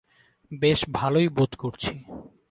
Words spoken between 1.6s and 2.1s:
করছি।